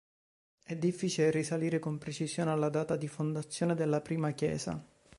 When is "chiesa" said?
4.31-4.83